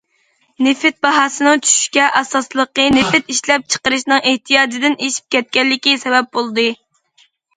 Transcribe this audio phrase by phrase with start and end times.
[0.67, 6.67] نېفىت باھاسىنىڭ چۈشۈشىگە ئاساسلىقى نېفىت ئىشلەپچىقىرىشنىڭ ئېھتىياجدىن ئېشىپ كەتكەنلىكى سەۋەب بولدى.